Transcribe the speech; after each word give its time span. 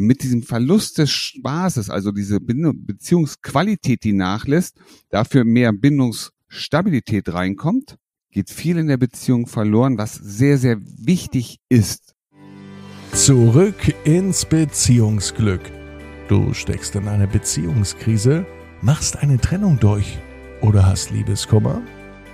Und 0.00 0.06
mit 0.06 0.22
diesem 0.22 0.42
Verlust 0.42 0.96
des 0.96 1.10
Spaßes, 1.10 1.90
also 1.90 2.10
diese 2.10 2.40
Beziehungsqualität, 2.40 4.02
die 4.02 4.14
nachlässt, 4.14 4.78
dafür 5.10 5.44
mehr 5.44 5.74
Bindungsstabilität 5.74 7.30
reinkommt, 7.30 7.98
geht 8.30 8.48
viel 8.48 8.78
in 8.78 8.86
der 8.86 8.96
Beziehung 8.96 9.46
verloren, 9.46 9.98
was 9.98 10.14
sehr, 10.14 10.56
sehr 10.56 10.78
wichtig 10.80 11.58
ist. 11.68 12.14
Zurück 13.12 13.94
ins 14.04 14.46
Beziehungsglück. 14.46 15.70
Du 16.28 16.54
steckst 16.54 16.94
in 16.94 17.06
einer 17.06 17.26
Beziehungskrise, 17.26 18.46
machst 18.80 19.18
eine 19.18 19.38
Trennung 19.38 19.78
durch 19.80 20.18
oder 20.62 20.86
hast 20.86 21.10
Liebeskummer? 21.10 21.82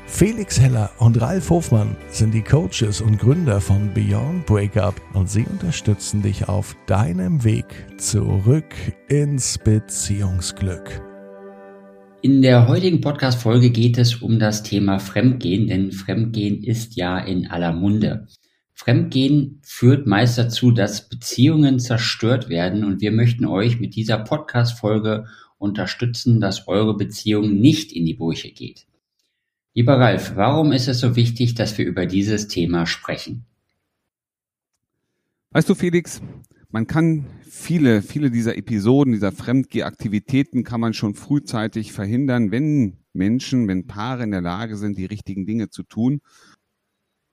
Felix 0.08 0.58
Heller 0.60 0.92
und 0.98 1.20
Ralf 1.20 1.50
Hofmann 1.50 1.96
sind 2.08 2.32
die 2.32 2.42
Coaches 2.42 3.00
und 3.00 3.18
Gründer 3.18 3.60
von 3.60 3.92
Beyond 3.92 4.46
Breakup 4.46 4.94
und 5.12 5.28
sie 5.28 5.44
unterstützen 5.44 6.22
dich 6.22 6.48
auf 6.48 6.76
deinem 6.86 7.42
Weg 7.42 7.66
zurück 7.98 8.72
ins 9.08 9.58
Beziehungsglück. 9.58 11.02
In 12.22 12.40
der 12.40 12.68
heutigen 12.68 13.00
Podcast-Folge 13.00 13.70
geht 13.70 13.98
es 13.98 14.22
um 14.22 14.38
das 14.38 14.62
Thema 14.62 15.00
Fremdgehen, 15.00 15.66
denn 15.66 15.92
Fremdgehen 15.92 16.62
ist 16.62 16.96
ja 16.96 17.18
in 17.18 17.48
aller 17.50 17.72
Munde. 17.72 18.26
Fremdgehen 18.74 19.60
führt 19.64 20.06
meist 20.06 20.38
dazu, 20.38 20.70
dass 20.70 21.08
Beziehungen 21.08 21.78
zerstört 21.80 22.48
werden 22.48 22.84
und 22.84 23.00
wir 23.00 23.10
möchten 23.10 23.44
euch 23.44 23.80
mit 23.80 23.96
dieser 23.96 24.18
Podcast-Folge 24.18 25.26
unterstützen, 25.58 26.40
dass 26.40 26.68
eure 26.68 26.96
Beziehung 26.96 27.58
nicht 27.58 27.92
in 27.92 28.06
die 28.06 28.14
Brüche 28.14 28.50
geht. 28.50 28.86
Lieber 29.76 30.00
Ralf, 30.00 30.36
warum 30.36 30.72
ist 30.72 30.88
es 30.88 31.00
so 31.00 31.16
wichtig, 31.16 31.54
dass 31.54 31.76
wir 31.76 31.84
über 31.84 32.06
dieses 32.06 32.48
Thema 32.48 32.86
sprechen? 32.86 33.44
Weißt 35.50 35.68
du, 35.68 35.74
Felix, 35.74 36.22
man 36.70 36.86
kann 36.86 37.26
viele, 37.42 38.00
viele 38.00 38.30
dieser 38.30 38.56
Episoden, 38.56 39.12
dieser 39.12 39.32
Fremdgehaktivitäten 39.32 40.64
kann 40.64 40.80
man 40.80 40.94
schon 40.94 41.14
frühzeitig 41.14 41.92
verhindern, 41.92 42.50
wenn 42.50 42.96
Menschen, 43.12 43.68
wenn 43.68 43.86
Paare 43.86 44.22
in 44.22 44.30
der 44.30 44.40
Lage 44.40 44.78
sind, 44.78 44.96
die 44.96 45.04
richtigen 45.04 45.44
Dinge 45.44 45.68
zu 45.68 45.82
tun. 45.82 46.22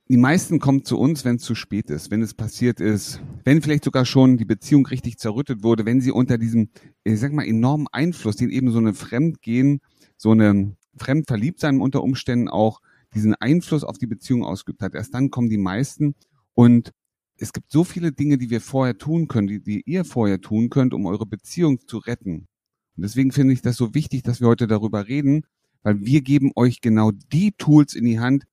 Die 0.10 0.18
meisten 0.18 0.60
kommen 0.60 0.84
zu 0.84 1.00
uns, 1.00 1.24
wenn 1.24 1.38
es 1.38 1.44
zu 1.44 1.56
spät 1.56 1.90
ist, 1.90 2.12
wenn 2.12 2.22
es 2.22 2.34
passiert 2.34 2.82
ist, 2.82 3.22
wenn 3.46 3.62
vielleicht 3.62 3.86
sogar 3.86 4.04
schon 4.04 4.36
die 4.36 4.44
Beziehung 4.44 4.86
richtig 4.86 5.18
zerrüttet 5.18 5.64
wurde, 5.64 5.86
wenn 5.86 6.02
sie 6.02 6.12
unter 6.12 6.38
diesem, 6.38 6.72
ich 7.06 7.22
sag 7.22 7.32
mal, 7.32 7.48
enormen 7.48 7.88
Einfluss, 7.94 8.36
den 8.36 8.50
eben 8.50 8.70
so 8.70 8.80
eine 8.80 8.94
Fremdgehen, 8.94 9.80
so 10.18 10.32
eine 10.32 10.76
Fremdverliebtsein 10.98 11.82
unter 11.82 12.04
Umständen 12.04 12.50
auch 12.50 12.80
diesen 13.14 13.36
Einfluss 13.36 13.84
auf 13.84 13.98
die 13.98 14.08
Beziehung 14.08 14.44
ausgeübt 14.44 14.82
hat. 14.82 14.96
Erst 14.96 15.14
dann 15.14 15.30
kommen 15.30 15.50
die 15.50 15.58
meisten 15.58 16.16
und 16.54 16.92
es 17.38 17.54
gibt 17.54 17.72
so 17.72 17.84
viele 17.84 18.12
Dinge, 18.12 18.38
die 18.38 18.50
wir 18.50 18.62
vorher 18.62 18.98
tun 18.98 19.28
können, 19.28 19.48
die, 19.48 19.62
die 19.62 19.84
ihr 19.86 20.06
vorher 20.06 20.40
tun 20.40 20.70
könnt, 20.70 20.94
um 20.94 21.06
eure 21.06 21.26
Beziehung 21.26 21.80
zu 21.88 21.98
retten. 21.98 22.48
Und 22.96 23.04
deswegen 23.04 23.32
finde 23.32 23.54
ich 23.54 23.62
das 23.62 23.76
so 23.76 23.94
wichtig, 23.94 24.24
dass 24.24 24.40
wir 24.40 24.48
heute 24.48 24.68
darüber 24.68 25.08
reden, 25.08 25.46
weil 25.82 26.00
wir 26.02 26.22
geben 26.22 26.52
euch 26.56 26.82
genau 26.82 27.12
die 27.12 27.52
Tools 27.52 27.96
in 27.96 28.06
die 28.06 28.20
Hand, 28.20 28.46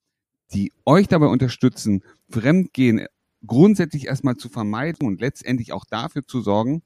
die 0.53 0.73
euch 0.85 1.09
dabei 1.09 1.27
unterstützen, 1.27 2.03
Fremdgehen 2.29 3.07
grundsätzlich 3.47 4.07
erstmal 4.07 4.37
zu 4.37 4.49
vermeiden 4.49 5.07
und 5.07 5.21
letztendlich 5.21 5.73
auch 5.73 5.85
dafür 5.85 6.27
zu 6.27 6.41
sorgen, 6.41 6.83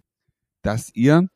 dass 0.62 0.94
ihr 0.94 1.28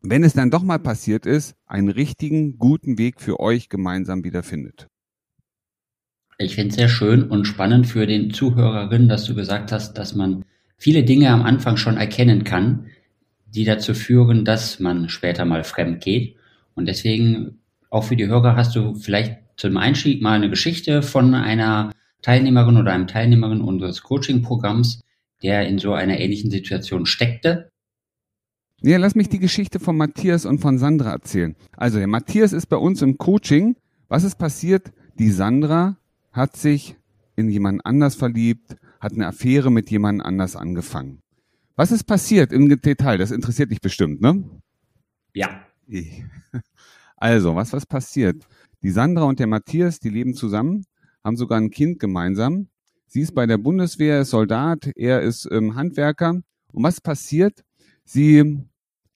wenn 0.00 0.24
es 0.24 0.32
dann 0.32 0.50
doch 0.50 0.62
mal 0.62 0.78
passiert 0.78 1.26
ist, 1.26 1.54
einen 1.66 1.88
richtigen, 1.88 2.58
guten 2.58 2.98
Weg 2.98 3.20
für 3.20 3.40
euch 3.40 3.68
gemeinsam 3.68 4.24
wiederfindet. 4.24 4.86
Ich 6.38 6.54
finde 6.54 6.70
es 6.70 6.76
sehr 6.76 6.88
schön 6.88 7.24
und 7.24 7.46
spannend 7.46 7.88
für 7.88 8.06
den 8.06 8.32
Zuhörerinnen, 8.32 9.08
dass 9.08 9.24
du 9.24 9.34
gesagt 9.34 9.72
hast, 9.72 9.94
dass 9.94 10.14
man 10.14 10.44
viele 10.76 11.02
Dinge 11.02 11.30
am 11.30 11.42
Anfang 11.42 11.76
schon 11.76 11.96
erkennen 11.96 12.44
kann, 12.44 12.86
die 13.46 13.64
dazu 13.64 13.92
führen, 13.92 14.44
dass 14.44 14.78
man 14.78 15.08
später 15.08 15.44
mal 15.44 15.64
fremd 15.64 16.00
geht. 16.00 16.36
Und 16.74 16.86
deswegen, 16.86 17.58
auch 17.90 18.04
für 18.04 18.14
die 18.14 18.28
Hörer, 18.28 18.54
hast 18.54 18.76
du 18.76 18.94
vielleicht 18.94 19.38
zum 19.56 19.76
Einstieg 19.76 20.22
mal 20.22 20.34
eine 20.34 20.50
Geschichte 20.50 21.02
von 21.02 21.34
einer 21.34 21.90
Teilnehmerin 22.22 22.76
oder 22.76 22.92
einem 22.92 23.08
Teilnehmerin 23.08 23.60
unseres 23.60 24.02
Coaching-Programms, 24.02 25.00
der 25.42 25.66
in 25.66 25.78
so 25.78 25.92
einer 25.92 26.20
ähnlichen 26.20 26.52
Situation 26.52 27.06
steckte 27.06 27.70
ja, 28.80 28.96
lass 28.98 29.14
mich 29.14 29.28
die 29.28 29.40
Geschichte 29.40 29.80
von 29.80 29.96
Matthias 29.96 30.46
und 30.46 30.60
von 30.60 30.78
Sandra 30.78 31.10
erzählen. 31.10 31.56
Also, 31.76 31.98
der 31.98 32.06
Matthias 32.06 32.52
ist 32.52 32.66
bei 32.66 32.76
uns 32.76 33.02
im 33.02 33.18
Coaching. 33.18 33.76
Was 34.08 34.24
ist 34.24 34.36
passiert? 34.36 34.92
Die 35.18 35.30
Sandra 35.30 35.96
hat 36.32 36.56
sich 36.56 36.96
in 37.34 37.48
jemand 37.48 37.84
anders 37.84 38.14
verliebt, 38.14 38.76
hat 39.00 39.12
eine 39.12 39.26
Affäre 39.26 39.70
mit 39.70 39.90
jemand 39.90 40.22
anders 40.22 40.54
angefangen. 40.56 41.22
Was 41.76 41.92
ist 41.92 42.04
passiert 42.04 42.52
im 42.52 42.68
Detail? 42.68 43.18
Das 43.18 43.30
interessiert 43.30 43.70
dich 43.70 43.80
bestimmt, 43.80 44.20
ne? 44.20 44.44
Ja. 45.34 45.62
Also, 47.16 47.56
was 47.56 47.72
was 47.72 47.84
passiert? 47.84 48.46
Die 48.82 48.90
Sandra 48.90 49.24
und 49.24 49.40
der 49.40 49.48
Matthias, 49.48 49.98
die 49.98 50.08
leben 50.08 50.34
zusammen, 50.34 50.84
haben 51.24 51.36
sogar 51.36 51.58
ein 51.58 51.70
Kind 51.70 51.98
gemeinsam. 51.98 52.68
Sie 53.08 53.22
ist 53.22 53.34
bei 53.34 53.46
der 53.46 53.58
Bundeswehr, 53.58 54.20
ist 54.20 54.30
Soldat, 54.30 54.90
er 54.94 55.22
ist 55.22 55.48
ähm, 55.50 55.74
Handwerker. 55.74 56.42
Und 56.72 56.82
was 56.82 57.00
passiert? 57.00 57.64
Sie 58.04 58.67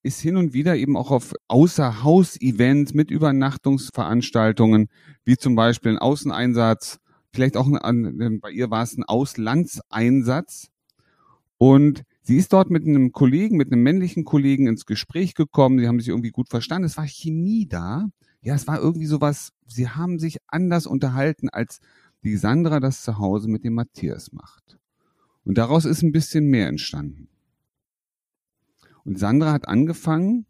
ist 0.03 0.21
hin 0.21 0.37
und 0.37 0.53
wieder 0.53 0.77
eben 0.77 0.97
auch 0.97 1.11
auf 1.11 1.33
Außerhaus-Events 1.49 2.95
mit 2.95 3.11
Übernachtungsveranstaltungen, 3.11 4.89
wie 5.25 5.37
zum 5.37 5.55
Beispiel 5.55 5.93
ein 5.93 5.99
Außeneinsatz, 5.99 6.99
vielleicht 7.33 7.57
auch 7.57 7.67
ein, 7.71 8.41
bei 8.41 8.51
ihr 8.51 8.71
war 8.71 8.83
es 8.83 8.97
ein 8.97 9.05
Auslandseinsatz. 9.05 10.69
Und 11.59 12.03
sie 12.23 12.37
ist 12.37 12.53
dort 12.53 12.71
mit 12.71 12.85
einem 12.85 13.13
Kollegen, 13.13 13.57
mit 13.57 13.73
einem 13.73 13.83
männlichen 13.83 14.25
Kollegen 14.25 14.67
ins 14.67 14.87
Gespräch 14.87 15.35
gekommen. 15.35 15.79
Sie 15.79 15.87
haben 15.87 16.01
sich 16.01 16.09
irgendwie 16.09 16.31
gut 16.31 16.49
verstanden. 16.49 16.87
Es 16.87 16.97
war 16.97 17.07
Chemie 17.07 17.67
da. 17.69 18.09
Ja, 18.41 18.55
es 18.55 18.67
war 18.67 18.81
irgendwie 18.81 19.07
sowas. 19.07 19.53
Sie 19.69 19.89
haben 19.89 20.19
sich 20.19 20.39
anders 20.49 20.87
unterhalten, 20.87 21.49
als 21.49 21.79
die 22.25 22.37
Sandra 22.37 22.81
das 22.81 23.03
zu 23.03 23.19
Hause 23.19 23.49
mit 23.49 23.65
dem 23.65 23.75
Matthias 23.75 24.33
macht. 24.33 24.79
Und 25.45 25.59
daraus 25.59 25.85
ist 25.85 26.03
ein 26.03 26.13
bisschen 26.13 26.47
mehr 26.47 26.67
entstanden. 26.67 27.29
Und 29.05 29.19
Sandra 29.19 29.53
hat 29.53 29.69
angefangen, 29.69 30.47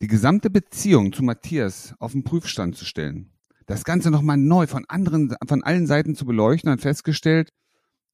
die 0.00 0.06
gesamte 0.06 0.50
Beziehung 0.50 1.12
zu 1.12 1.22
Matthias 1.22 1.94
auf 1.98 2.12
den 2.12 2.24
Prüfstand 2.24 2.76
zu 2.76 2.84
stellen. 2.84 3.32
Das 3.66 3.84
Ganze 3.84 4.10
nochmal 4.10 4.38
neu 4.38 4.66
von 4.66 4.84
anderen, 4.88 5.34
von 5.46 5.62
allen 5.62 5.86
Seiten 5.86 6.14
zu 6.14 6.24
beleuchten 6.24 6.70
und 6.70 6.80
festgestellt, 6.80 7.52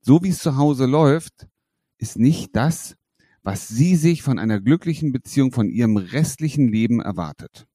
so 0.01 0.23
wie 0.23 0.29
es 0.29 0.41
zu 0.41 0.57
Hause 0.57 0.87
läuft, 0.87 1.49
ist 1.99 2.19
nicht 2.19 2.55
das, 2.55 2.97
was 3.43 3.69
sie 3.69 3.97
sich 3.97 4.23
von 4.23 4.39
einer 4.39 4.61
glücklichen 4.61 5.13
Beziehung 5.13 5.53
von 5.53 5.69
ihrem 5.69 5.97
restlichen 5.97 6.69
Leben 6.69 7.01
erwartet. 7.01 7.67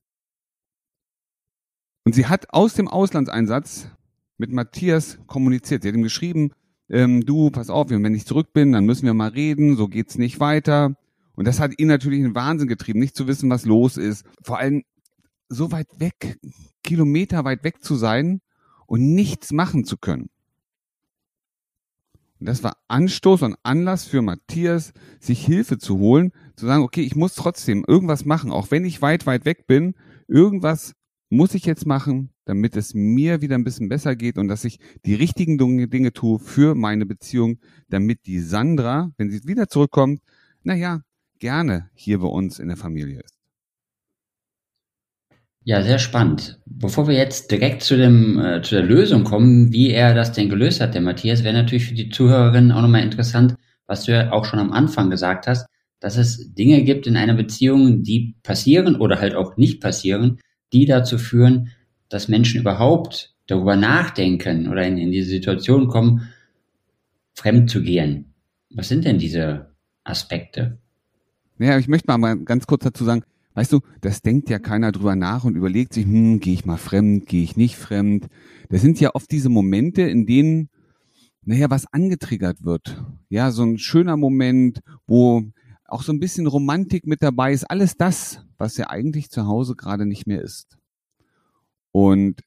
Und 2.04 2.14
sie 2.14 2.26
hat 2.26 2.54
aus 2.54 2.74
dem 2.74 2.88
Auslandseinsatz 2.88 3.88
mit 4.38 4.52
Matthias 4.52 5.20
kommuniziert. 5.28 5.84
Sie 5.84 5.90
hat 5.90 5.96
ihm 5.96 6.04
geschrieben, 6.04 6.52
ähm, 6.90 7.26
du, 7.26 7.52
pass 7.52 7.70
auf, 7.70 7.90
wenn 7.90 8.16
ich 8.16 8.26
zurück 8.26 8.54
bin, 8.54 8.74
dann 8.74 8.86
müssen 8.86 9.06
wir 9.06 9.14
mal 9.14 9.30
reden, 9.30 9.78
so 9.78 9.88
geht's 9.88 10.18
nicht 10.18 10.40
weiter. 10.40 10.98
Und 11.42 11.48
das 11.48 11.60
hat 11.60 11.80
ihn 11.80 11.88
natürlich 11.88 12.20
in 12.20 12.26
den 12.26 12.36
Wahnsinn 12.36 12.68
getrieben, 12.68 13.00
nicht 13.00 13.16
zu 13.16 13.26
wissen, 13.26 13.50
was 13.50 13.66
los 13.66 13.98
ist. 13.98 14.28
Vor 14.44 14.60
allem 14.60 14.84
so 15.50 15.72
weit 15.72 15.88
weg, 15.98 16.38
Kilometer 16.84 17.44
weit 17.46 17.64
weg 17.64 17.84
zu 17.84 17.96
sein 17.96 18.42
und 18.86 19.16
nichts 19.16 19.52
machen 19.52 19.84
zu 19.84 19.98
können. 19.98 20.30
Und 22.40 22.46
das 22.46 22.62
war 22.62 22.78
Anstoß 22.90 23.42
und 23.42 23.56
Anlass 23.64 24.06
für 24.06 24.22
Matthias, 24.22 24.94
sich 25.20 25.44
Hilfe 25.44 25.80
zu 25.80 25.98
holen, 25.98 26.32
zu 26.56 26.68
sagen, 26.68 26.84
okay, 26.84 27.02
ich 27.02 27.16
muss 27.16 27.34
trotzdem 27.34 27.86
irgendwas 27.88 28.24
machen, 28.24 28.52
auch 28.52 28.70
wenn 28.70 28.86
ich 28.86 29.02
weit, 29.02 29.26
weit 29.26 29.44
weg 29.44 29.66
bin, 29.66 29.96
irgendwas 30.28 30.94
muss 31.32 31.56
ich 31.56 31.66
jetzt 31.66 31.88
machen, 31.88 32.30
damit 32.46 32.76
es 32.76 32.94
mir 32.94 33.42
wieder 33.42 33.56
ein 33.56 33.64
bisschen 33.64 33.90
besser 33.90 34.16
geht 34.16 34.38
und 34.38 34.48
dass 34.48 34.64
ich 34.64 34.78
die 35.08 35.16
richtigen 35.16 35.58
Dinge 35.58 36.14
tue 36.14 36.38
für 36.38 36.76
meine 36.76 37.08
Beziehung, 37.08 37.58
damit 37.90 38.28
die 38.28 38.42
Sandra, 38.42 39.12
wenn 39.18 39.32
sie 39.32 39.44
wieder 39.48 39.70
zurückkommt, 39.70 40.22
naja, 40.62 41.02
gerne 41.42 41.90
hier 41.94 42.20
bei 42.20 42.28
uns 42.28 42.60
in 42.60 42.70
der 42.70 42.78
Familie 42.78 43.20
ist. 43.20 43.36
Ja, 45.64 45.84
sehr 45.84 46.00
spannend. 46.00 46.60
Bevor 46.66 47.08
wir 47.08 47.16
jetzt 47.16 47.52
direkt 47.52 47.84
zu, 47.84 47.98
dem, 47.98 48.40
äh, 48.40 48.62
zu 48.62 48.76
der 48.76 48.84
Lösung 48.84 49.24
kommen, 49.24 49.72
wie 49.72 49.92
er 49.92 50.16
das 50.16 50.32
denn 50.32 50.50
gelöst 50.50 50.82
hat, 50.82 50.96
der 50.96 51.02
Matthias, 51.02 51.44
wäre 51.44 51.54
natürlich 51.54 51.86
für 51.86 51.94
die 51.94 52.10
Zuhörerinnen 52.10 52.72
auch 52.72 52.82
nochmal 52.82 53.04
interessant, 53.04 53.56
was 53.86 54.06
du 54.06 54.14
ja 54.14 54.32
auch 54.32 54.46
schon 54.46 54.60
am 54.60 54.72
Anfang 54.72 55.10
gesagt 55.10 55.46
hast, 55.46 55.68
dass 56.00 56.18
es 56.18 56.54
Dinge 56.56 56.84
gibt 56.84 57.06
in 57.06 57.16
einer 57.16 57.36
Beziehung, 57.36 58.02
die 58.02 58.36
passieren 58.42 58.96
oder 58.96 59.20
halt 59.20 59.36
auch 59.36 59.58
nicht 59.58 59.82
passieren, 59.82 60.40
die 60.74 60.86
dazu 60.86 61.20
führen, 61.20 61.70
dass 62.10 62.28
Menschen 62.28 62.62
überhaupt 62.62 63.36
darüber 63.46 63.76
nachdenken 63.76 64.68
oder 64.68 64.84
in, 64.84 64.98
in 64.98 65.12
diese 65.12 65.30
Situation 65.30 65.88
kommen, 65.88 66.30
fremd 67.36 67.70
zu 67.70 67.84
gehen. 67.84 68.34
Was 68.72 68.88
sind 68.88 69.06
denn 69.06 69.20
diese 69.20 69.76
Aspekte? 70.04 70.81
Naja, 71.62 71.78
ich 71.78 71.88
möchte 71.88 72.18
mal 72.18 72.40
ganz 72.40 72.66
kurz 72.66 72.84
dazu 72.86 73.04
sagen, 73.06 73.22
weißt 73.54 73.72
du, 73.72 73.82
das 74.02 74.24
denkt 74.24 74.50
ja 74.50 74.58
keiner 74.58 74.92
drüber 74.92 75.16
nach 75.16 75.44
und 75.44 75.56
überlegt 75.56 75.94
sich, 75.94 76.06
hm, 76.06 76.40
gehe 76.40 76.56
ich 76.56 76.66
mal 76.66 76.78
fremd, 76.78 77.28
gehe 77.28 77.44
ich 77.44 77.56
nicht 77.56 77.76
fremd. 77.76 78.30
Das 78.70 78.82
sind 78.82 79.00
ja 79.00 79.12
oft 79.14 79.30
diese 79.30 79.50
Momente, 79.50 80.02
in 80.02 80.26
denen, 80.26 80.70
naja, 81.44 81.70
was 81.70 81.86
angetriggert 81.94 82.66
wird. 82.66 83.04
Ja, 83.30 83.52
so 83.52 83.62
ein 83.62 83.78
schöner 83.78 84.18
Moment, 84.18 84.80
wo 85.06 85.44
auch 85.86 86.02
so 86.02 86.12
ein 86.12 86.20
bisschen 86.20 86.48
Romantik 86.48 87.06
mit 87.06 87.22
dabei 87.22 87.54
ist. 87.54 87.70
Alles 87.70 87.96
das, 87.96 88.44
was 88.58 88.76
ja 88.78 88.90
eigentlich 88.90 89.30
zu 89.30 89.46
Hause 89.46 89.76
gerade 89.76 90.08
nicht 90.08 90.26
mehr 90.26 90.42
ist. 90.42 90.80
Und 91.92 92.42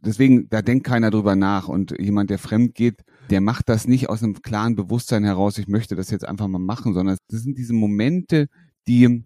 deswegen, 0.00 0.48
da 0.48 0.62
denkt 0.62 0.86
keiner 0.86 1.10
drüber 1.10 1.36
nach. 1.36 1.68
Und 1.68 2.00
jemand, 2.00 2.30
der 2.30 2.38
fremd 2.38 2.74
geht, 2.74 3.04
der 3.30 3.40
macht 3.40 3.68
das 3.68 3.86
nicht 3.86 4.08
aus 4.08 4.22
einem 4.22 4.42
klaren 4.42 4.74
Bewusstsein 4.74 5.24
heraus, 5.24 5.58
ich 5.58 5.68
möchte 5.68 5.96
das 5.96 6.10
jetzt 6.10 6.26
einfach 6.26 6.48
mal 6.48 6.58
machen, 6.58 6.94
sondern 6.94 7.16
das 7.28 7.42
sind 7.42 7.58
diese 7.58 7.72
Momente, 7.72 8.48
die 8.86 9.24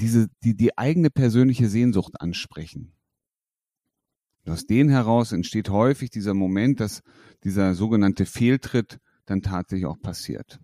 diese, 0.00 0.28
die, 0.42 0.56
die 0.56 0.76
eigene 0.76 1.10
persönliche 1.10 1.68
Sehnsucht 1.68 2.20
ansprechen. 2.20 2.92
Und 4.44 4.52
aus 4.52 4.66
denen 4.66 4.90
heraus 4.90 5.32
entsteht 5.32 5.70
häufig 5.70 6.10
dieser 6.10 6.34
Moment, 6.34 6.80
dass 6.80 7.02
dieser 7.44 7.74
sogenannte 7.74 8.26
Fehltritt 8.26 8.98
dann 9.26 9.42
tatsächlich 9.42 9.86
auch 9.86 10.00
passiert. 10.00 10.58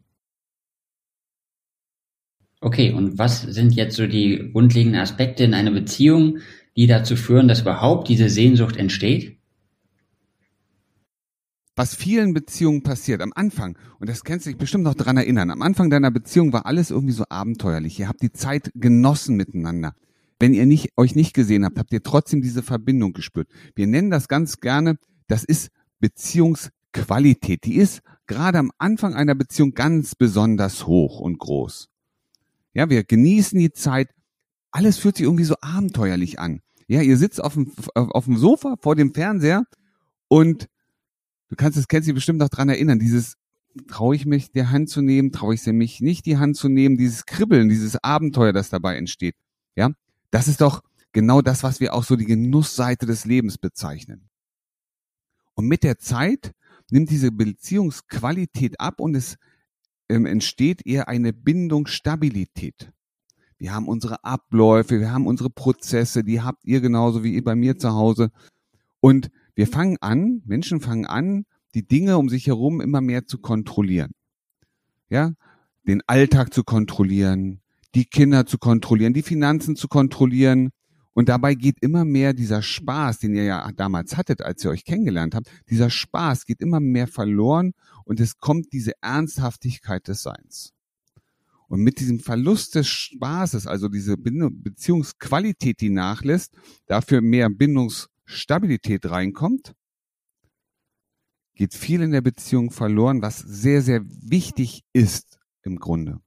Okay, 2.61 2.93
und 2.93 3.19
was 3.19 3.43
sind 3.43 3.75
jetzt 3.75 3.95
so 3.95 4.09
die 4.09 4.51
grundlegenden 4.53 5.01
Aspekte 5.01 5.45
in 5.45 5.55
einer 5.55 5.71
Beziehung, 5.71 6.39
die 6.77 6.89
dazu 6.89 7.15
führen, 7.15 7.47
dass 7.47 7.61
überhaupt 7.61 8.09
diese 8.09 8.29
Sehnsucht 8.29 8.77
entsteht? 8.77 9.38
Was 11.79 11.95
vielen 11.95 12.35
Beziehungen 12.35 12.83
passiert 12.83 13.23
am 13.23 13.33
Anfang, 13.35 13.79
und 14.01 14.09
das 14.11 14.25
kennst 14.25 14.45
du 14.45 14.51
dich 14.51 14.59
bestimmt 14.59 14.83
noch 14.83 14.97
dran 14.97 15.17
erinnern, 15.17 15.51
am 15.51 15.63
Anfang 15.63 15.91
deiner 15.91 16.11
Beziehung 16.11 16.53
war 16.53 16.67
alles 16.67 16.91
irgendwie 16.91 17.13
so 17.13 17.25
abenteuerlich. 17.29 18.01
Ihr 18.01 18.09
habt 18.09 18.21
die 18.21 18.33
Zeit 18.33 18.73
genossen 18.75 19.37
miteinander. 19.37 19.95
Wenn 20.41 20.55
ihr 20.55 20.67
nicht, 20.67 20.91
euch 20.97 21.15
nicht 21.15 21.35
gesehen 21.35 21.65
habt, 21.65 21.79
habt 21.79 21.93
ihr 21.93 22.03
trotzdem 22.03 22.43
diese 22.43 22.65
Verbindung 22.65 23.13
gespürt. 23.13 23.49
Wir 23.77 23.87
nennen 23.87 24.11
das 24.11 24.27
ganz 24.27 24.59
gerne, 24.59 24.99
das 25.29 25.45
ist 25.45 25.69
Beziehungsqualität. 26.01 27.65
Die 27.65 27.77
ist 27.77 28.01
gerade 28.27 28.59
am 28.59 28.73
Anfang 28.79 29.15
einer 29.15 29.37
Beziehung 29.37 29.71
ganz 29.73 30.17
besonders 30.17 30.87
hoch 30.87 31.21
und 31.21 31.39
groß. 31.39 31.89
Ja, 32.75 32.91
wir 32.91 33.05
genießen 33.05 33.59
die 33.59 33.73
Zeit. 33.73 34.11
Alles 34.73 34.99
fühlt 34.99 35.17
sich 35.17 35.25
irgendwie 35.27 35.45
so 35.45 35.55
abenteuerlich 35.61 36.41
an. 36.41 36.61
Ja, 36.89 37.03
ihr 37.03 37.17
sitzt 37.17 37.43
auf 37.43 37.55
dem, 37.55 37.71
auf 37.95 38.25
dem 38.25 38.37
Sofa 38.37 38.75
vor 38.81 38.97
dem 38.97 39.15
Fernseher 39.15 39.65
und 40.27 40.69
du 41.49 41.57
kannst 41.57 41.79
es, 41.79 41.89
kennst 41.89 42.09
dich 42.09 42.15
bestimmt 42.15 42.39
noch 42.39 42.49
dran 42.49 42.69
erinnern, 42.69 42.99
dieses 42.99 43.35
traue 43.87 44.17
ich 44.17 44.27
mich 44.27 44.51
der 44.51 44.71
Hand 44.71 44.89
zu 44.89 45.03
nehmen, 45.03 45.33
traue 45.33 45.55
ich 45.55 45.63
sie 45.63 45.73
mich 45.73 46.01
nicht 46.01 46.27
die 46.27 46.39
Hand 46.39 46.57
zu 46.57 46.69
nehmen, 46.69 46.97
dieses 46.97 47.27
Kribbeln, 47.27 47.69
dieses 47.69 48.03
Abenteuer, 48.03 48.53
das 48.53 48.71
dabei 48.71 48.97
entsteht. 48.97 49.37
Ja, 49.77 49.91
das 50.31 50.49
ist 50.49 50.61
doch 50.61 50.83
genau 51.13 51.43
das, 51.43 51.63
was 51.63 51.81
wir 51.81 51.95
auch 51.95 52.05
so 52.05 52.17
die 52.17 52.25
Genussseite 52.25 53.07
des 53.07 53.25
Lebens 53.25 53.59
bezeichnen. 53.59 54.29
Und 55.55 55.67
mit 55.67 55.83
der 55.83 55.99
Zeit 55.99 56.53
nimmt 56.91 57.11
diese 57.11 57.31
Beziehungsqualität 57.31 58.81
ab 58.81 59.01
und 59.01 59.15
es 59.15 59.37
ähm, 60.09 60.27
entsteht 60.27 60.87
eher 60.87 61.09
eine 61.09 61.33
Bindungsstabilität. 61.33 62.93
Wir 63.59 63.75
haben 63.75 63.89
unsere 63.89 64.25
Abläufe, 64.25 65.01
wir 65.01 65.13
haben 65.13 65.27
unsere 65.27 65.51
Prozesse, 65.51 66.23
die 66.23 66.41
habt 66.41 66.65
ihr 66.65 66.81
genauso 66.81 67.25
wie 67.25 67.35
ihr 67.35 67.43
bei 67.43 67.57
mir 67.57 67.77
zu 67.77 67.93
Hause. 67.93 68.31
Und 69.01 69.31
wir 69.59 69.67
fangen 69.67 69.97
an, 70.01 70.41
Menschen 70.47 70.81
fangen 70.81 71.05
an, 71.05 71.45
die 71.75 71.85
Dinge 71.85 72.17
um 72.17 72.29
sich 72.29 72.47
herum 72.47 72.81
immer 72.81 73.01
mehr 73.01 73.27
zu 73.27 73.39
kontrollieren. 73.39 74.13
Ja, 75.11 75.33
den 75.85 76.01
Alltag 76.07 76.55
zu 76.55 76.63
kontrollieren, 76.63 77.61
die 77.97 78.05
Kinder 78.05 78.47
zu 78.47 78.59
kontrollieren, 78.59 79.15
die 79.15 79.23
Finanzen 79.23 79.75
zu 79.75 79.89
kontrollieren. 79.89 80.71
Und 81.13 81.29
dabei 81.29 81.57
geht 81.57 81.79
immer 81.81 82.05
mehr 82.05 82.35
dieser 82.35 82.63
Spaß, 82.63 83.19
den 83.19 83.35
ihr 83.35 83.43
ja 83.43 83.73
damals 83.73 84.17
hattet, 84.17 84.43
als 84.43 84.65
ihr 84.65 84.71
euch 84.71 84.85
kennengelernt 84.85 85.35
habt, 85.35 85.51
dieser 85.69 85.91
Spaß 85.91 86.47
geht 86.47 86.61
immer 86.61 86.79
mehr 86.79 87.09
verloren 87.09 87.73
und 88.05 88.21
es 88.21 88.39
kommt 88.39 88.73
diese 88.73 88.93
Ernsthaftigkeit 89.03 90.07
des 90.07 90.23
Seins. 90.23 90.73
Und 91.67 91.81
mit 91.81 91.99
diesem 91.99 92.21
Verlust 92.21 92.77
des 92.77 92.87
Spaßes, 92.87 93.67
also 93.67 93.89
diese 93.89 94.17
Beziehungsqualität, 94.17 95.81
die 95.81 95.91
nachlässt, 95.91 96.55
dafür 96.87 97.23
mehr 97.23 97.51
Bindungs 97.51 98.09
Stabilität 98.29 99.11
reinkommt, 99.11 99.75
geht 101.55 101.75
viel 101.75 102.03
in 102.03 102.13
der 102.13 102.21
Beziehung 102.21 102.71
verloren, 102.71 103.23
was 103.23 103.39
sehr, 103.39 103.83
sehr 103.83 104.03
wichtig 104.05 104.85
ist 104.93 105.39
im 105.63 105.79
Grunde. 105.79 106.21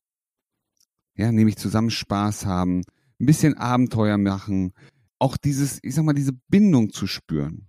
Ja, 1.15 1.31
nämlich 1.31 1.57
zusammen 1.57 1.91
Spaß 1.91 2.45
haben, 2.45 2.81
ein 3.19 3.25
bisschen 3.25 3.55
Abenteuer 3.55 4.17
machen, 4.17 4.73
auch 5.19 5.37
dieses, 5.37 5.79
ich 5.83 5.93
sag 5.93 6.03
mal, 6.03 6.13
diese 6.13 6.33
Bindung 6.47 6.91
zu 6.91 7.05
spüren. 7.05 7.67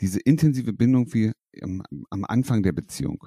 Diese 0.00 0.18
intensive 0.18 0.72
Bindung 0.72 1.12
wie 1.12 1.32
am, 1.60 1.82
am 2.08 2.24
Anfang 2.24 2.62
der 2.62 2.72
Beziehung. 2.72 3.26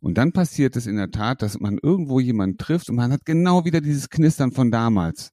Und 0.00 0.16
dann 0.16 0.32
passiert 0.32 0.76
es 0.76 0.86
in 0.86 0.96
der 0.96 1.10
Tat, 1.10 1.42
dass 1.42 1.58
man 1.58 1.78
irgendwo 1.82 2.20
jemanden 2.20 2.58
trifft 2.58 2.88
und 2.88 2.96
man 2.96 3.12
hat 3.12 3.24
genau 3.24 3.64
wieder 3.64 3.80
dieses 3.80 4.08
Knistern 4.08 4.52
von 4.52 4.70
damals. 4.70 5.30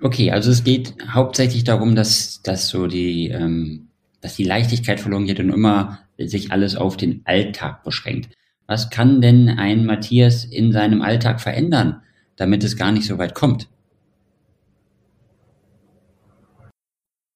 Okay, 0.00 0.30
also 0.30 0.50
es 0.50 0.64
geht 0.64 0.94
hauptsächlich 1.08 1.64
darum, 1.64 1.94
dass, 1.94 2.42
dass 2.42 2.68
so 2.68 2.86
die, 2.86 3.28
ähm, 3.28 3.88
dass 4.20 4.36
die 4.36 4.44
Leichtigkeit 4.44 5.00
verloren 5.00 5.26
geht 5.26 5.40
und 5.40 5.50
immer 5.50 6.00
sich 6.18 6.52
alles 6.52 6.76
auf 6.76 6.96
den 6.96 7.22
Alltag 7.24 7.84
beschränkt. 7.84 8.34
Was 8.66 8.90
kann 8.90 9.20
denn 9.20 9.48
ein 9.48 9.84
Matthias 9.84 10.44
in 10.44 10.72
seinem 10.72 11.02
Alltag 11.02 11.40
verändern, 11.40 12.02
damit 12.36 12.64
es 12.64 12.76
gar 12.76 12.92
nicht 12.92 13.06
so 13.06 13.18
weit 13.18 13.34
kommt? 13.34 13.68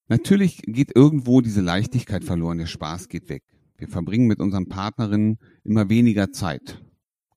Natürlich 0.07 0.61
geht 0.65 0.95
irgendwo 0.95 1.41
diese 1.41 1.61
Leichtigkeit 1.61 2.23
verloren, 2.23 2.57
der 2.57 2.65
Spaß 2.65 3.09
geht 3.09 3.29
weg. 3.29 3.43
Wir 3.77 3.87
verbringen 3.87 4.25
mit 4.25 4.39
unseren 4.39 4.67
Partnerinnen 4.67 5.37
immer 5.63 5.89
weniger 5.89 6.31
Zeit, 6.31 6.81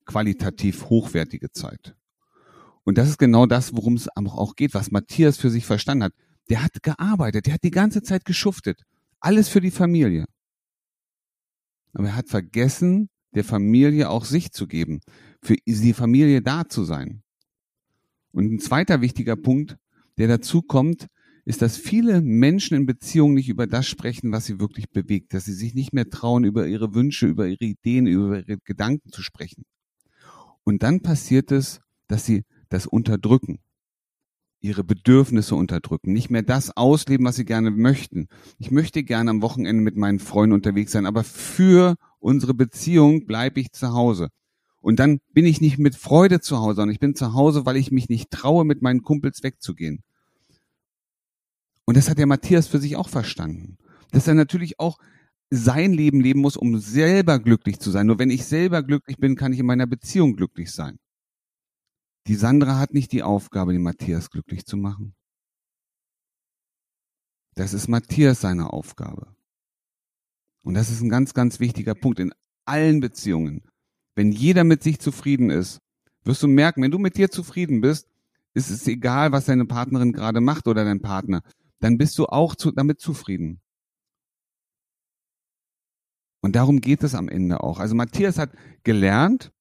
qualitativ 0.05 0.89
hochwertige 0.89 1.51
Zeit. 1.51 1.95
Und 2.83 2.97
das 2.97 3.09
ist 3.09 3.17
genau 3.17 3.45
das, 3.45 3.75
worum 3.75 3.95
es 3.95 4.09
auch 4.15 4.55
geht, 4.55 4.73
was 4.73 4.91
Matthias 4.91 5.37
für 5.37 5.49
sich 5.49 5.65
verstanden 5.65 6.05
hat. 6.05 6.13
Der 6.49 6.63
hat 6.63 6.83
gearbeitet, 6.83 7.45
der 7.45 7.53
hat 7.53 7.63
die 7.63 7.71
ganze 7.71 8.01
Zeit 8.01 8.25
geschuftet. 8.25 8.83
Alles 9.19 9.47
für 9.47 9.61
die 9.61 9.71
Familie. 9.71 10.25
Aber 11.93 12.07
er 12.07 12.15
hat 12.15 12.27
vergessen, 12.27 13.09
der 13.33 13.43
Familie 13.43 14.09
auch 14.09 14.25
sich 14.25 14.51
zu 14.51 14.67
geben, 14.67 14.99
für 15.41 15.55
die 15.65 15.93
Familie 15.93 16.41
da 16.41 16.67
zu 16.67 16.83
sein. 16.83 17.23
Und 18.31 18.51
ein 18.51 18.59
zweiter 18.59 19.01
wichtiger 19.01 19.35
Punkt, 19.35 19.77
der 20.17 20.27
dazu 20.27 20.61
kommt, 20.61 21.07
ist, 21.45 21.61
dass 21.61 21.77
viele 21.77 22.21
Menschen 22.21 22.75
in 22.77 22.85
Beziehungen 22.85 23.35
nicht 23.35 23.49
über 23.49 23.67
das 23.67 23.87
sprechen, 23.87 24.31
was 24.31 24.45
sie 24.45 24.59
wirklich 24.59 24.89
bewegt, 24.89 25.33
dass 25.33 25.45
sie 25.45 25.53
sich 25.53 25.73
nicht 25.73 25.93
mehr 25.93 26.09
trauen, 26.09 26.45
über 26.45 26.67
ihre 26.67 26.93
Wünsche, 26.93 27.27
über 27.27 27.47
ihre 27.47 27.65
Ideen, 27.65 28.07
über 28.07 28.39
ihre 28.39 28.57
Gedanken 28.59 29.11
zu 29.11 29.21
sprechen. 29.21 29.63
Und 30.63 30.83
dann 30.83 31.01
passiert 31.01 31.51
es, 31.51 31.81
dass 32.07 32.25
sie 32.25 32.43
das 32.73 32.87
Unterdrücken, 32.87 33.59
ihre 34.59 34.83
Bedürfnisse 34.83 35.55
unterdrücken, 35.55 36.11
nicht 36.11 36.29
mehr 36.29 36.41
das 36.41 36.75
ausleben, 36.75 37.25
was 37.25 37.35
sie 37.35 37.45
gerne 37.45 37.69
möchten. 37.69 38.27
Ich 38.57 38.71
möchte 38.71 39.03
gerne 39.03 39.29
am 39.29 39.41
Wochenende 39.41 39.83
mit 39.83 39.95
meinen 39.95 40.19
Freunden 40.19 40.53
unterwegs 40.53 40.91
sein, 40.91 41.05
aber 41.05 41.23
für 41.23 41.95
unsere 42.19 42.53
Beziehung 42.53 43.25
bleibe 43.25 43.59
ich 43.59 43.71
zu 43.73 43.93
Hause. 43.93 44.29
Und 44.79 44.99
dann 44.99 45.19
bin 45.33 45.45
ich 45.45 45.61
nicht 45.61 45.77
mit 45.77 45.95
Freude 45.95 46.41
zu 46.41 46.57
Hause, 46.57 46.77
sondern 46.77 46.93
ich 46.93 46.99
bin 46.99 47.15
zu 47.15 47.33
Hause, 47.33 47.65
weil 47.65 47.77
ich 47.77 47.91
mich 47.91 48.09
nicht 48.09 48.31
traue, 48.31 48.65
mit 48.65 48.81
meinen 48.81 49.03
Kumpels 49.03 49.43
wegzugehen. 49.43 50.01
Und 51.85 51.95
das 51.95 52.09
hat 52.09 52.17
der 52.17 52.25
Matthias 52.25 52.67
für 52.67 52.79
sich 52.79 52.95
auch 52.95 53.09
verstanden. 53.09 53.77
Dass 54.11 54.27
er 54.27 54.33
natürlich 54.33 54.79
auch 54.79 54.97
sein 55.49 55.93
Leben 55.93 56.21
leben 56.21 56.39
muss, 56.39 56.57
um 56.57 56.79
selber 56.79 57.39
glücklich 57.39 57.79
zu 57.79 57.91
sein. 57.91 58.07
Nur 58.07 58.19
wenn 58.19 58.31
ich 58.31 58.45
selber 58.45 58.81
glücklich 58.81 59.17
bin, 59.17 59.35
kann 59.35 59.53
ich 59.53 59.59
in 59.59 59.65
meiner 59.65 59.87
Beziehung 59.87 60.35
glücklich 60.35 60.71
sein. 60.71 60.97
Die 62.27 62.35
Sandra 62.35 62.79
hat 62.79 62.93
nicht 62.93 63.11
die 63.11 63.23
Aufgabe, 63.23 63.73
den 63.73 63.83
Matthias 63.83 64.29
glücklich 64.29 64.65
zu 64.65 64.77
machen. 64.77 65.15
Das 67.55 67.73
ist 67.73 67.87
Matthias 67.87 68.41
seine 68.41 68.71
Aufgabe. 68.71 69.35
Und 70.63 70.75
das 70.75 70.89
ist 70.89 71.01
ein 71.01 71.09
ganz, 71.09 71.33
ganz 71.33 71.59
wichtiger 71.59 71.93
Punkt 71.93 72.19
in 72.19 72.33
allen 72.65 72.99
Beziehungen. 72.99 73.63
Wenn 74.15 74.31
jeder 74.31 74.63
mit 74.63 74.83
sich 74.83 74.99
zufrieden 74.99 75.49
ist, 75.49 75.81
wirst 76.23 76.41
du 76.41 76.47
merken, 76.47 76.81
wenn 76.81 76.91
du 76.91 76.99
mit 76.99 77.17
dir 77.17 77.29
zufrieden 77.29 77.81
bist, 77.81 78.07
ist 78.53 78.69
es 78.69 78.87
egal, 78.87 79.31
was 79.31 79.45
deine 79.45 79.65
Partnerin 79.65 80.13
gerade 80.13 80.39
macht 80.39 80.67
oder 80.67 80.85
dein 80.85 81.01
Partner, 81.01 81.41
dann 81.79 81.97
bist 81.97 82.17
du 82.17 82.27
auch 82.27 82.55
zu, 82.55 82.71
damit 82.71 83.01
zufrieden. 83.01 83.61
Und 86.41 86.55
darum 86.55 86.81
geht 86.81 87.03
es 87.03 87.15
am 87.15 87.29
Ende 87.29 87.61
auch. 87.61 87.79
Also 87.79 87.95
Matthias 87.95 88.37
hat 88.37 88.51
gelernt, 88.83 89.52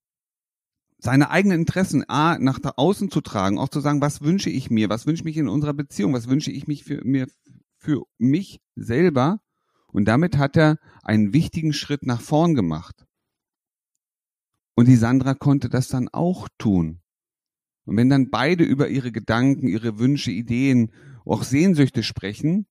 seine 1.03 1.31
eigenen 1.31 1.61
Interessen 1.61 2.09
A, 2.09 2.39
nach 2.39 2.61
da 2.61 2.75
außen 2.77 3.11
zu 3.11 3.21
tragen, 3.21 3.59
auch 3.59 3.69
zu 3.69 3.81
sagen, 3.81 4.01
was 4.01 4.23
wünsche 4.23 4.51
ich 4.51 4.71
mir, 4.71 4.89
was 4.89 5.05
wünsche 5.05 5.23
ich 5.23 5.25
mich 5.25 5.37
in 5.37 5.49
unserer 5.49 5.75
Beziehung, 5.75 6.13
was 6.13 6.29
wünsche 6.29 6.53
ich 6.53 6.69
mich 6.69 6.85
für, 6.85 7.05
mir, 7.05 7.27
für 7.77 8.05
mich 8.19 8.61
selber. 8.77 9.41
Und 9.89 10.07
damit 10.07 10.39
hat 10.39 10.57
er 10.57 10.79
einen 11.03 11.33
wichtigen 11.33 11.73
Schritt 11.73 12.05
nach 12.05 12.21
vorn 12.21 12.55
gemacht. 12.55 13.05
Und 14.77 14.87
die 14.87 14.97
Sandra 14.97 15.35
konnte 15.35 15.69
das 15.69 15.89
dann 15.89 16.09
auch 16.09 16.49
tun. 16.57 17.01
Und 17.85 17.97
wenn 17.97 18.09
dann 18.09 18.31
beide 18.31 18.63
über 18.63 18.89
ihre 18.89 19.11
Gedanken, 19.11 19.67
ihre 19.67 19.99
Wünsche, 19.99 20.31
Ideen, 20.31 20.93
auch 21.25 21.43
Sehnsüchte 21.43 22.05
sprechen, 22.05 22.67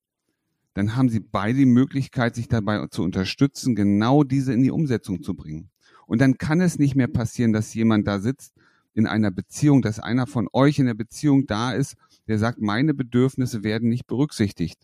dann 0.74 0.96
haben 0.96 1.10
sie 1.10 1.20
beide 1.20 1.60
die 1.60 1.66
Möglichkeit, 1.66 2.36
sich 2.36 2.48
dabei 2.48 2.88
zu 2.88 3.04
unterstützen, 3.04 3.76
genau 3.76 4.24
diese 4.24 4.54
in 4.54 4.64
die 4.64 4.72
Umsetzung 4.72 5.22
zu 5.22 5.36
bringen. 5.36 5.71
Und 6.12 6.20
dann 6.20 6.38
kann 6.38 6.60
es 6.60 6.78
nicht 6.78 6.94
mehr 6.94 7.08
passieren, 7.08 7.54
dass 7.54 7.74
jemand 7.74 8.06
da 8.06 8.20
sitzt 8.20 8.52
in 8.94 9.08
einer 9.08 9.32
Beziehung, 9.32 9.82
dass 9.82 9.98
einer 9.98 10.28
von 10.28 10.50
euch 10.52 10.78
in 10.78 10.86
der 10.86 10.94
Beziehung 10.94 11.48
da 11.48 11.72
ist, 11.72 11.96
der 12.28 12.38
sagt, 12.38 12.60
meine 12.60 12.94
Bedürfnisse 12.94 13.64
werden 13.64 13.88
nicht 13.88 14.08
berücksichtigt. 14.08 14.78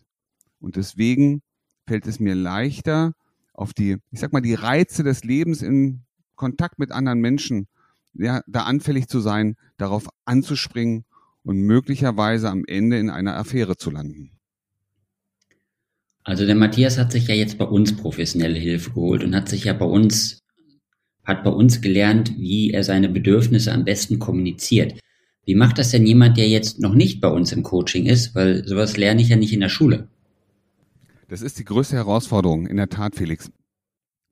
Und 0.58 0.76
deswegen 0.76 1.42
fällt 1.86 2.06
es 2.06 2.18
mir 2.18 2.34
leichter, 2.34 3.12
auf 3.52 3.74
die, 3.74 3.98
ich 4.10 4.20
sag 4.20 4.32
mal, 4.32 4.40
die 4.40 4.54
Reize 4.54 5.04
des 5.04 5.22
Lebens 5.22 5.60
in 5.60 6.00
Kontakt 6.34 6.78
mit 6.78 6.92
anderen 6.92 7.20
Menschen, 7.20 7.68
ja, 8.14 8.40
da 8.46 8.62
anfällig 8.62 9.08
zu 9.08 9.20
sein, 9.20 9.56
darauf 9.76 10.08
anzuspringen 10.24 11.04
und 11.42 11.60
möglicherweise 11.60 12.48
am 12.48 12.64
Ende 12.66 12.98
in 12.98 13.10
einer 13.10 13.36
Affäre 13.36 13.76
zu 13.76 13.90
landen. 13.90 14.30
Also 16.24 16.46
der 16.46 16.54
Matthias 16.54 16.96
hat 16.96 17.12
sich 17.12 17.28
ja 17.28 17.34
jetzt 17.34 17.58
bei 17.58 17.66
uns 17.66 17.94
professionelle 17.94 18.58
Hilfe 18.58 18.92
geholt 18.92 19.22
und 19.24 19.36
hat 19.36 19.50
sich 19.50 19.64
ja 19.64 19.74
bei 19.74 19.84
uns, 19.84 20.40
hat 21.28 21.44
bei 21.44 21.50
uns 21.50 21.82
gelernt, 21.82 22.32
wie 22.38 22.70
er 22.70 22.82
seine 22.82 23.10
Bedürfnisse 23.10 23.70
am 23.72 23.84
besten 23.84 24.18
kommuniziert. 24.18 24.98
Wie 25.44 25.54
macht 25.54 25.78
das 25.78 25.90
denn 25.90 26.06
jemand, 26.06 26.38
der 26.38 26.48
jetzt 26.48 26.80
noch 26.80 26.94
nicht 26.94 27.20
bei 27.20 27.28
uns 27.28 27.52
im 27.52 27.62
Coaching 27.62 28.06
ist? 28.06 28.34
Weil 28.34 28.66
sowas 28.66 28.96
lerne 28.96 29.20
ich 29.20 29.28
ja 29.28 29.36
nicht 29.36 29.52
in 29.52 29.60
der 29.60 29.68
Schule. 29.68 30.08
Das 31.28 31.42
ist 31.42 31.58
die 31.58 31.64
größte 31.64 31.96
Herausforderung, 31.96 32.66
in 32.66 32.78
der 32.78 32.88
Tat, 32.88 33.14
Felix. 33.14 33.50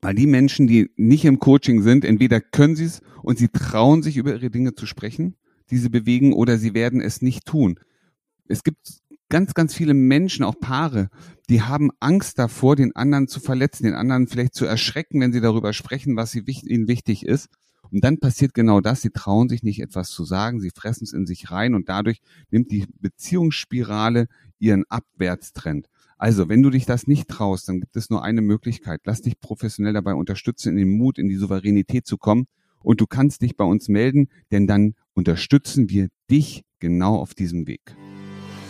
Weil 0.01 0.15
die 0.15 0.25
Menschen, 0.25 0.65
die 0.65 0.89
nicht 0.95 1.25
im 1.25 1.39
Coaching 1.39 1.83
sind, 1.83 2.03
entweder 2.03 2.41
können 2.41 2.75
sie 2.75 2.85
es 2.85 3.01
und 3.21 3.37
sie 3.37 3.49
trauen 3.49 4.01
sich 4.01 4.17
über 4.17 4.33
ihre 4.33 4.49
Dinge 4.49 4.73
zu 4.73 4.87
sprechen, 4.87 5.35
die 5.69 5.77
sie 5.77 5.89
bewegen, 5.89 6.33
oder 6.33 6.57
sie 6.57 6.73
werden 6.73 6.99
es 6.99 7.21
nicht 7.21 7.45
tun. 7.45 7.79
Es 8.47 8.63
gibt 8.63 9.01
ganz, 9.29 9.53
ganz 9.53 9.73
viele 9.73 9.93
Menschen, 9.93 10.43
auch 10.43 10.59
Paare, 10.59 11.09
die 11.49 11.61
haben 11.61 11.91
Angst 11.99 12.39
davor, 12.39 12.75
den 12.75 12.95
anderen 12.95 13.27
zu 13.27 13.39
verletzen, 13.39 13.83
den 13.83 13.93
anderen 13.93 14.27
vielleicht 14.27 14.55
zu 14.55 14.65
erschrecken, 14.65 15.21
wenn 15.21 15.33
sie 15.33 15.41
darüber 15.41 15.73
sprechen, 15.73 16.15
was 16.15 16.35
ihnen 16.35 16.87
wichtig 16.87 17.25
ist. 17.25 17.49
Und 17.91 18.03
dann 18.03 18.19
passiert 18.19 18.53
genau 18.53 18.81
das, 18.81 19.01
sie 19.01 19.11
trauen 19.11 19.47
sich 19.47 19.63
nicht 19.63 19.81
etwas 19.81 20.09
zu 20.09 20.25
sagen, 20.25 20.59
sie 20.59 20.71
fressen 20.71 21.05
es 21.05 21.13
in 21.13 21.25
sich 21.25 21.51
rein 21.51 21.73
und 21.73 21.87
dadurch 21.87 22.19
nimmt 22.51 22.71
die 22.71 22.85
Beziehungsspirale 22.99 24.27
ihren 24.59 24.83
Abwärtstrend. 24.89 25.87
Also, 26.17 26.49
wenn 26.49 26.63
du 26.63 26.71
dich 26.71 26.85
das 26.85 27.05
nicht 27.05 27.27
traust, 27.27 27.69
dann 27.69 27.79
gibt 27.79 27.95
es 27.95 28.09
nur 28.09 28.23
eine 28.23 28.41
Möglichkeit. 28.41 29.01
Lass 29.05 29.21
dich 29.21 29.39
professionell 29.39 29.93
dabei 29.93 30.15
unterstützen, 30.15 30.69
in 30.69 30.77
den 30.77 30.97
Mut, 30.97 31.19
in 31.19 31.29
die 31.29 31.35
Souveränität 31.35 32.07
zu 32.07 32.17
kommen. 32.17 32.47
Und 32.81 33.01
du 33.01 33.07
kannst 33.07 33.41
dich 33.41 33.55
bei 33.55 33.65
uns 33.65 33.87
melden, 33.87 34.29
denn 34.51 34.65
dann 34.65 34.95
unterstützen 35.13 35.89
wir 35.89 36.09
dich 36.29 36.63
genau 36.79 37.17
auf 37.17 37.35
diesem 37.35 37.67
Weg. 37.67 37.95